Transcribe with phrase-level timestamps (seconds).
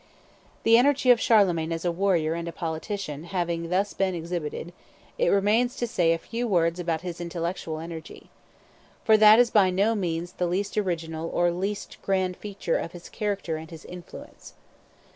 [0.63, 4.73] The energy of Charlemagne as a warrior and a politician having thus been exhibited,
[5.19, 8.31] it remains to say a few words about his intellectual energy.
[9.03, 13.09] For that is by no means the least original or least grand feature of his
[13.09, 14.55] character and his influence.